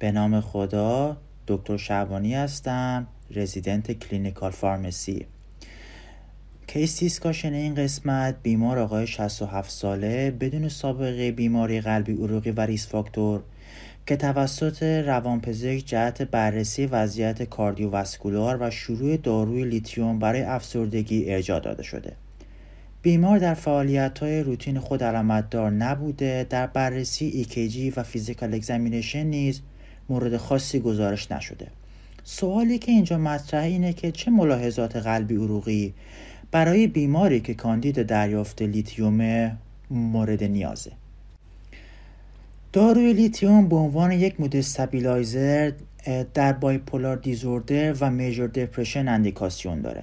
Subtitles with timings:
[0.00, 5.26] به نام خدا دکتر شعبانی هستم رزیدنت clinical pharmacy.
[6.66, 12.86] case discussion این قسمت بیمار آقای 67 ساله بدون سابقه بیماری قلبی عروقی و risk
[12.86, 13.42] factor
[14.06, 21.82] که توسط روانپزشک جهت بررسی وضعیت cardiovascular و شروع داروی لیتیوم برای افسردگی ارجاع داده
[21.82, 22.12] شده.
[23.02, 29.60] بیمار در فعالیت های روتین خود علامتدار نبوده در بررسی EKG و physical examination نیز
[30.10, 31.66] مورد خاصی گزارش نشده.
[32.24, 35.94] سوالی که اینجا مطرح اینه که چه ملاحظات قلبی عروقی
[36.50, 39.50] برای بیماری که کاندید دریافت لیتیوم
[39.90, 40.92] مورد نیازه؟
[42.72, 45.72] داروی لیتیوم به عنوان یک mood stabilizer
[46.34, 50.02] در bipolar disorder و major depression اندیکاسیون داره.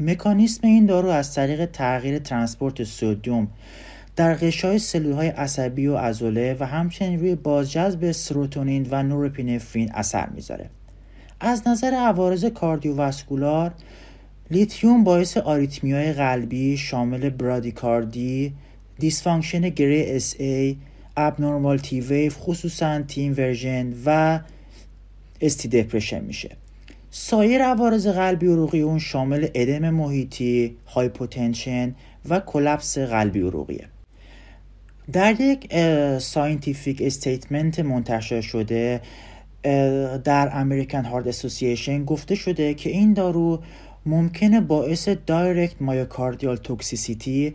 [0.00, 3.48] مکانیسم این دارو از طریق تغییر transport sodium
[4.20, 10.70] در غشای سلولهای عصبی و عضله و همچنین روی بازجذب سروتونین و نورپینفرین اثر می‌ذاره.
[11.40, 13.72] از نظر عوارض cardiovascular
[14.50, 18.52] لیتیوم باعث آریتمیای قلبی شامل برادیکاردی
[18.98, 24.40] dysfunction گره SA abnormal T wave خصوصا T inversion و
[25.40, 26.50] ST depression میشه.
[27.10, 31.94] سایر عوارض قلبی عروقی اون شامل ادم محیطی hypotension
[32.28, 33.88] و collapse قلبی عروقیه.
[35.12, 35.76] در یک
[36.18, 39.00] scientific statement منتشر شده
[40.24, 43.62] در American Heart Association گفته شده که این دارو
[44.06, 47.54] ممکنه باعث direct myocardial toxicity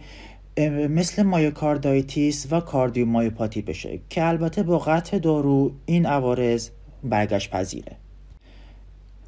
[0.89, 6.69] مثل myocarditis و cardiomyopathy بشه که البته با قطع دارو این عوارض
[7.03, 7.97] برگشت پذیره.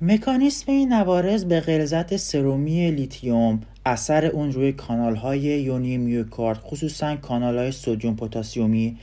[0.01, 7.15] مکانیسم این عوارض به غلظت سرومی لیتیوم اثر اون روی کانال های یونی میوکارد خصوصا
[7.15, 8.97] کانال های sodium potassium ی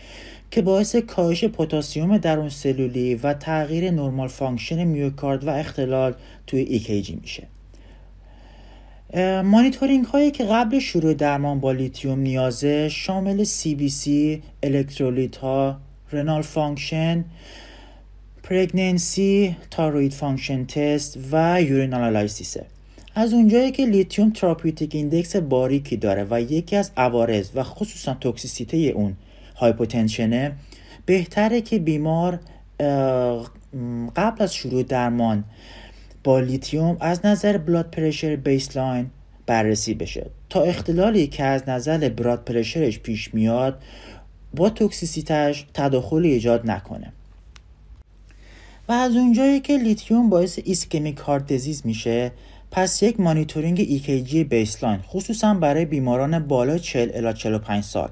[0.50, 6.14] که باعث کاهش potassium درون سلولی و تغییر normal function میوکارد و اختلال
[6.46, 7.46] توی EKG میشه.
[9.42, 15.76] مانیتورینگ هایی که قبل شروع درمان با لیتیوم نیازه شامل CBC الکترولیت ها،
[16.12, 17.24] renal function،
[18.44, 22.64] pregnancy، thyroid function test و urine analysis ه
[23.14, 28.69] از اونجایی که لیتیوم therapeutic index باریکی داره و یکی از عوارض و خصوصا toxicity
[28.69, 29.16] ه اون
[29.56, 30.52] hypotension ه
[31.06, 32.40] بهتره که بیمار
[34.16, 35.44] قبل از شروع درمان
[36.24, 39.10] با لیتیوم از نظر blood pressure baseline
[39.46, 40.26] بررسی بشه.
[40.50, 43.82] تا اختلالی که از نظر blood pressure ش پیش میاد
[44.54, 47.12] با toxicity ش تداخلی ایجاد نکنه.
[48.88, 52.32] و از اونجایی که لیتیوم باعث ischemic heart disease میشه
[52.70, 58.08] پس یک مانیتورینگ EKG baseline خصوصا برای بیماران بالای 40 الی 45 سال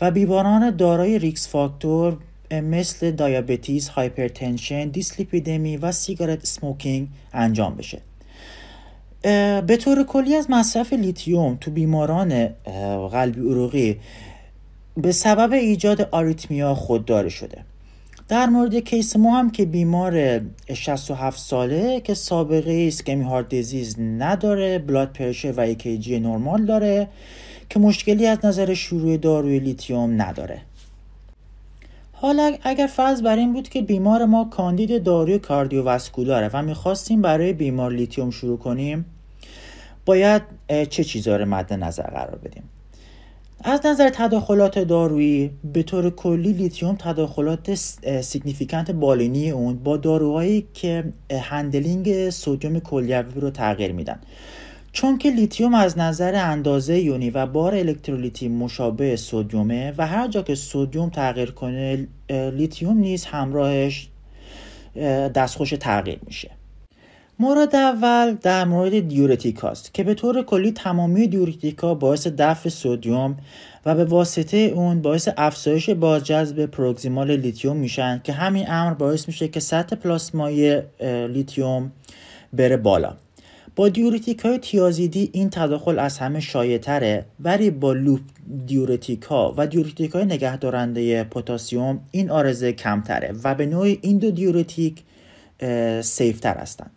[0.00, 2.16] و بیماران دارای risk factor
[2.50, 8.00] مثل diabetes، hypertension، dyslipidemia و cigarette smoking انجام بشه.
[9.66, 12.48] به طور کلی از مصرف لیتیوم تو بیماران
[13.12, 14.00] قلبی عروقی
[14.96, 17.64] به سبب ایجاد آریتمیا خودداری شده.
[18.28, 20.40] در مورد case ما هم که بیمار
[20.74, 27.08] 67 ساله که سابقه ischemic heart disease نداره blood pressure و EKG نرمال داره
[27.70, 30.60] که مشکلی از نظر شروع داروی لیتیوم نداره.
[32.12, 37.22] حالا اگر فرض بر این بود که بیمار ما کاندید داروی cardiovascular ه و می‌خواستیم
[37.22, 39.04] برای بیمار لیتیوم شروع کنیم
[40.06, 40.42] باید
[40.90, 42.62] چه چیزا رو مد نظر قرار بدیم؟
[43.66, 47.74] از نظر تداخلات دارویی به طور کلی لیتیوم تداخلات
[48.20, 54.20] significant بالینی اون با داروهایی که handling sodium کلیوی رو تغییر میدن.
[54.92, 60.28] چون که لیتیوم از نظر اندازه یونی و بار الکترولیتی مشابه sodium ه و هر
[60.28, 64.08] جا که sodium تغییر کنه لیتیوم نیز همراهش
[65.34, 66.50] دستخوش تغییر میشه.
[67.38, 73.36] مورد اول در مورد دیورتیک هاست که به طور کلی تمامی دیورتیکا باعث دفع sodium
[73.86, 79.48] و به واسطه اون باعث افزایش بازجذب proximal لیتیوم میشن که همین امر باعث میشه
[79.48, 80.82] که سطح پلاسمای
[81.28, 81.92] لیتیوم
[82.52, 83.14] بره بالا.
[83.76, 88.20] با دیورتیک های تیازیدی این تداخل از همه شایع تره ولی با loop
[88.66, 94.30] دیورتیک ها و دیورتیک های نگهدارنده پوتاسیوم این عارضه کمتره و به نوعی این دو
[94.30, 95.02] دیورتیک
[96.00, 96.90] safer هستند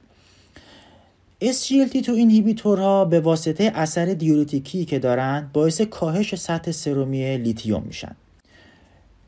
[1.43, 8.15] SGLT2 inhibitor ها به واسطه اثر دیورتیکی که دارند باعث کاهش سطح سرومی لیتیوم میشن.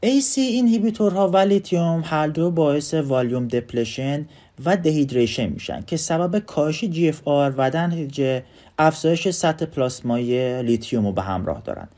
[0.06, 4.26] ACE inhibitor ها و لیتیوم هر دو باعث volume depletion
[4.66, 8.44] و dehydration میشن که سبب کاهش GFR و در نتیجه
[8.80, 11.90] افزایش سطح پلاسمای لیتیوم رو به همراه دارند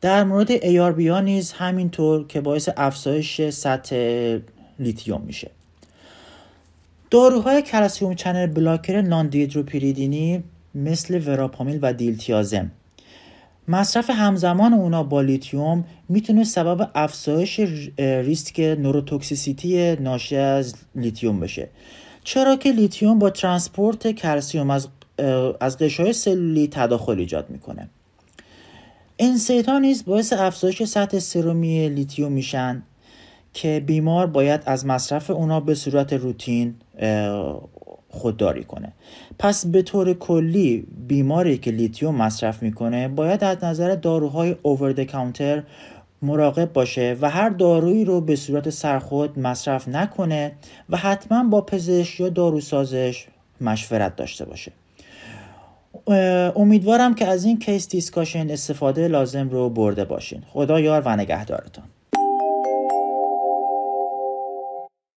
[0.00, 3.96] در مورد ARB ها نیز همینطور که باعث افزایش سطح
[4.78, 5.50] لیتیوم میشه.
[7.10, 10.42] داروهای calcium channel blocker non-dihydropyridine ی
[10.74, 12.70] مثل وراپامیل و دیلتیازم.
[13.68, 17.60] مصرف همزمان اونا با لیتیوم می‌تونه سبب افزایش
[17.98, 21.68] ریسک neurotoxicity ناشی از لیتیوم بشه.
[22.24, 24.88] چرا که لیتیوم با transport کلسیوم از
[25.60, 27.88] از غشای سلولی تداخل ایجاد می‌کنه.
[29.18, 32.82] NSAID نیز باعث افزایش سطح سرومی لیتیوم میشن.
[33.56, 36.74] که بیمار باید از مصرف اونا به صورت روتین
[38.08, 38.92] خودداری کنه.
[39.38, 45.62] پس به طور کلی بیماری که لیتیوم مصرف می‌کنه باید از نظر داروهای over counter
[46.22, 50.52] مراقب باشه و هر دارویی رو به صورت سرخود مصرف نکنه
[50.90, 53.26] و حتما با پزشک یا داروسازش
[53.60, 54.72] مشورت داشته باشه.
[56.56, 60.42] امیدوارم که از این case discussion استفاده لازم رو برده باشین.
[60.52, 61.84] خدا یار و نگهدارتان